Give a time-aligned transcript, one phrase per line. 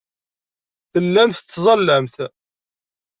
[0.91, 2.17] Tellamt tettẓallamt.